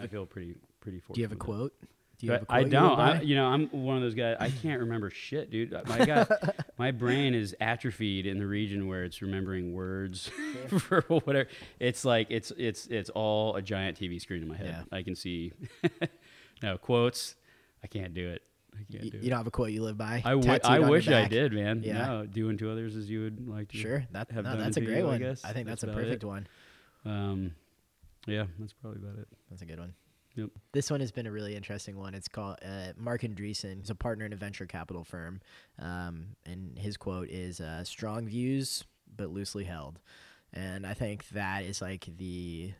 I 0.00 0.06
feel 0.06 0.26
pretty 0.26 0.56
pretty 0.80 1.00
fortunate. 1.00 1.14
Do 1.14 1.20
you 1.20 1.24
have 1.24 1.32
a 1.32 1.36
quote? 1.36 1.72
that. 1.80 1.88
Do 2.18 2.26
you 2.26 2.32
But 2.32 2.40
have 2.40 2.48
a 2.48 2.52
I 2.52 2.56
quote 2.60 2.66
you 2.66 2.70
don't. 2.70 3.00
I, 3.00 3.20
you 3.22 3.34
know, 3.34 3.46
I'm 3.46 3.66
one 3.70 3.96
of 3.96 4.02
those 4.02 4.14
guys. 4.14 4.36
I 4.38 4.50
can't 4.50 4.80
remember 4.80 5.10
shit, 5.10 5.50
dude. 5.50 5.72
My 5.88 6.04
God, 6.06 6.28
my 6.78 6.90
brain 6.92 7.34
is 7.34 7.56
atrophied 7.60 8.26
in 8.26 8.38
the 8.38 8.46
region 8.46 8.86
where 8.86 9.04
it's 9.04 9.20
remembering 9.20 9.72
words 9.74 10.30
for 10.78 11.00
whatever. 11.02 11.48
It's 11.80 12.04
like 12.04 12.28
it's 12.30 12.52
it's 12.56 12.86
it's 12.86 13.10
all 13.10 13.56
a 13.56 13.62
giant 13.62 13.98
TV 13.98 14.20
screen 14.20 14.42
in 14.42 14.48
my 14.48 14.56
head. 14.56 14.84
Yeah. 14.90 14.96
I 14.96 15.02
can 15.02 15.14
see. 15.16 15.52
no 16.62 16.78
quotes. 16.78 17.34
I 17.82 17.86
can't 17.86 18.14
do 18.14 18.28
it. 18.30 18.42
I 18.74 18.78
can't 18.92 19.04
You, 19.04 19.10
do 19.10 19.18
you 19.18 19.22
it. 19.24 19.28
don't 19.30 19.38
have 19.38 19.46
a 19.46 19.50
quote 19.52 19.70
you 19.70 19.82
live 19.82 19.96
by? 19.98 20.22
I, 20.24 20.30
w- 20.32 20.58
I 20.64 20.78
wish 20.80 21.08
I 21.08 21.26
did, 21.28 21.52
man. 21.52 21.82
Yeah. 21.84 22.06
No, 22.06 22.26
do 22.26 22.48
unto 22.48 22.70
others 22.70 22.96
as 22.96 23.08
you 23.10 23.22
would 23.22 23.46
like 23.48 23.68
to. 23.70 23.76
Sure, 23.76 24.04
that 24.12 24.30
have 24.32 24.44
no, 24.44 24.56
that's 24.56 24.76
a 24.76 24.80
great 24.80 24.98
you, 24.98 25.04
I 25.04 25.10
one. 25.10 25.20
guess. 25.20 25.44
I 25.44 25.52
think 25.52 25.66
that's, 25.68 25.82
That's 25.82 25.92
a 25.92 25.96
perfect 25.96 26.22
it. 26.24 26.26
one. 26.26 26.46
Um, 27.04 27.54
yeah, 28.26 28.44
that's 28.58 28.72
probably 28.72 29.00
about 29.06 29.18
it. 29.20 29.28
That's 29.50 29.62
a 29.62 29.66
good 29.66 29.78
one. 29.78 29.94
Yep. 30.36 30.50
This 30.72 30.90
one 30.90 31.00
has 31.00 31.12
been 31.12 31.26
a 31.26 31.32
really 31.32 31.54
interesting 31.54 31.96
one. 31.96 32.14
It's 32.14 32.28
called 32.28 32.56
uh, 32.64 32.92
Marc 32.96 33.22
Andreessen. 33.22 33.78
He's 33.78 33.90
a 33.90 33.94
partner 33.94 34.24
in 34.24 34.32
a 34.32 34.36
venture 34.36 34.66
capital 34.66 35.04
firm, 35.04 35.40
um, 35.78 36.36
and 36.44 36.76
his 36.76 36.96
quote 36.96 37.28
is 37.28 37.60
uh, 37.60 37.84
"strong 37.84 38.26
views 38.26 38.84
but 39.16 39.30
loosely 39.30 39.64
held," 39.64 40.00
and 40.52 40.86
I 40.86 40.94
think 40.94 41.28
that 41.28 41.64
is 41.64 41.80
like 41.80 42.08
the 42.16 42.72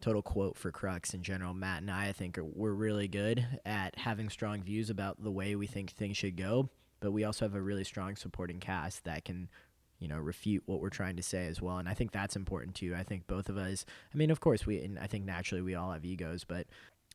total 0.00 0.22
quote 0.22 0.56
for 0.56 0.70
Crux 0.70 1.12
in 1.12 1.22
general. 1.22 1.52
Matt 1.52 1.82
and 1.82 1.90
I, 1.90 2.08
I 2.08 2.12
think, 2.12 2.38
are, 2.38 2.44
we're 2.44 2.72
really 2.72 3.08
good 3.08 3.44
at 3.66 3.98
having 3.98 4.30
strong 4.30 4.62
views 4.62 4.88
about 4.88 5.22
the 5.22 5.32
way 5.32 5.56
we 5.56 5.66
think 5.66 5.90
things 5.90 6.16
should 6.16 6.36
go, 6.36 6.70
but 7.00 7.10
we 7.10 7.24
also 7.24 7.44
have 7.44 7.56
a 7.56 7.60
really 7.60 7.84
strong 7.84 8.14
supporting 8.14 8.60
cast 8.60 9.04
that 9.04 9.24
can, 9.24 9.48
you 9.98 10.08
know 10.08 10.18
refute 10.18 10.62
what 10.66 10.80
we're 10.80 10.88
trying 10.88 11.16
to 11.16 11.22
say 11.22 11.46
as 11.46 11.60
well 11.60 11.76
and 11.76 11.86
i 11.86 11.92
think 11.92 12.10
that's 12.10 12.34
important 12.34 12.74
too 12.74 12.94
i 12.96 13.02
think 13.02 13.26
both 13.26 13.50
of 13.50 13.58
us 13.58 13.84
i 14.12 14.16
mean 14.16 14.30
of 14.30 14.40
course 14.40 14.64
we 14.66 14.82
and 14.82 14.98
i 14.98 15.06
think 15.06 15.26
naturally 15.26 15.60
we 15.60 15.74
all 15.74 15.92
have 15.92 16.06
egos 16.06 16.42
but 16.42 16.66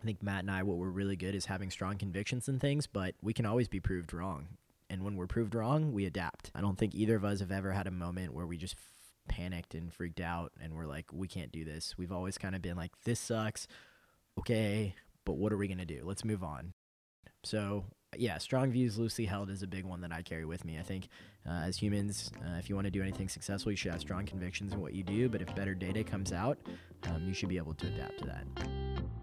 i 0.05 0.07
think 0.07 0.21
matt 0.21 0.41
and 0.41 0.51
i 0.51 0.63
what 0.63 0.77
we're 0.77 0.89
really 0.89 1.15
good 1.15 1.35
is 1.35 1.45
having 1.45 1.69
strong 1.69 1.97
convictions 1.97 2.47
and 2.47 2.61
things 2.61 2.87
but 2.87 3.15
we 3.21 3.33
can 3.33 3.45
always 3.45 3.67
be 3.67 3.79
proved 3.79 4.13
wrong 4.13 4.47
and 4.89 5.03
when 5.03 5.15
we're 5.15 5.27
proved 5.27 5.55
wrong 5.55 5.93
we 5.93 6.05
adapt 6.05 6.51
i 6.53 6.61
don't 6.61 6.77
think 6.77 6.93
either 6.93 7.15
of 7.15 7.25
us 7.25 7.39
have 7.39 7.51
ever 7.51 7.71
had 7.71 7.87
a 7.87 7.91
moment 7.91 8.33
where 8.33 8.45
we 8.45 8.57
just 8.57 8.75
panicked 9.27 9.73
and 9.73 9.91
freaked 9.91 10.19
out 10.19 10.51
and 10.61 10.75
we're 10.75 10.85
like 10.85 11.11
we 11.11 11.27
can't 11.27 11.51
do 11.51 11.65
this 11.65 11.95
we've 11.97 12.11
always 12.11 12.37
kind 12.37 12.55
of 12.55 12.61
been 12.61 12.77
like 12.77 12.91
this 13.03 13.19
sucks 13.19 13.67
okay 14.37 14.93
but 15.25 15.33
what 15.33 15.51
are 15.51 15.57
we 15.57 15.67
going 15.67 15.79
to 15.79 15.85
do 15.85 16.01
let's 16.03 16.23
move 16.23 16.43
on 16.43 16.73
so 17.43 17.85
yeah, 18.17 18.37
strong 18.37 18.71
views 18.71 18.97
loosely 18.97 19.25
held 19.25 19.49
is 19.49 19.63
a 19.63 19.67
big 19.67 19.85
one 19.85 20.01
that 20.01 20.11
I 20.11 20.21
carry 20.21 20.45
with 20.45 20.65
me. 20.65 20.77
I 20.79 20.83
think 20.83 21.07
uh, 21.47 21.63
as 21.65 21.77
humans, 21.77 22.31
uh, 22.41 22.57
if 22.57 22.69
you 22.69 22.75
want 22.75 22.85
to 22.85 22.91
do 22.91 23.01
anything 23.01 23.29
successful, 23.29 23.71
you 23.71 23.75
should 23.75 23.91
have 23.91 24.01
strong 24.01 24.25
convictions 24.25 24.73
in 24.73 24.81
what 24.81 24.93
you 24.93 25.03
do. 25.03 25.29
But 25.29 25.41
if 25.41 25.53
better 25.55 25.73
data 25.73 26.03
comes 26.03 26.31
out, 26.31 26.57
um, 27.07 27.23
you 27.27 27.33
should 27.33 27.49
be 27.49 27.57
able 27.57 27.73
to 27.75 27.87
adapt 27.87 28.19
to 28.19 28.25
that. 28.25 29.14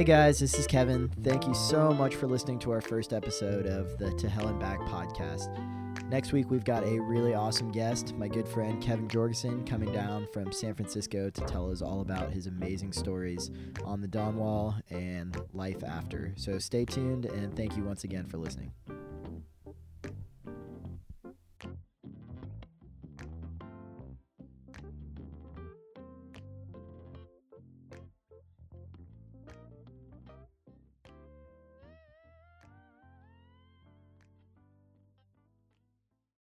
Hey 0.00 0.04
guys, 0.04 0.38
this 0.38 0.58
is 0.58 0.66
Kevin. 0.66 1.10
Thank 1.22 1.46
you 1.46 1.52
so 1.52 1.92
much 1.92 2.14
for 2.14 2.26
listening 2.26 2.58
to 2.60 2.70
our 2.70 2.80
first 2.80 3.12
episode 3.12 3.66
of 3.66 3.98
the 3.98 4.10
To 4.12 4.30
Hell 4.30 4.48
and 4.48 4.58
Back 4.58 4.80
podcast. 4.80 5.50
Next 6.08 6.32
week, 6.32 6.50
we've 6.50 6.64
got 6.64 6.84
a 6.84 6.98
really 6.98 7.34
awesome 7.34 7.70
guest, 7.70 8.14
my 8.16 8.26
good 8.26 8.48
friend 8.48 8.82
Kevin 8.82 9.08
Jorgeson, 9.08 9.66
coming 9.66 9.92
down 9.92 10.26
from 10.32 10.52
San 10.52 10.74
Francisco 10.74 11.28
to 11.28 11.40
tell 11.42 11.70
us 11.70 11.82
all 11.82 12.00
about 12.00 12.32
his 12.32 12.46
amazing 12.46 12.94
stories 12.94 13.50
on 13.84 14.00
the 14.00 14.08
Dawn 14.08 14.38
Wall 14.38 14.74
and 14.88 15.36
life 15.52 15.84
after. 15.84 16.32
So 16.34 16.58
stay 16.58 16.86
tuned 16.86 17.26
and 17.26 17.54
thank 17.54 17.76
you 17.76 17.84
once 17.84 18.04
again 18.04 18.24
for 18.24 18.38
listening. 18.38 18.72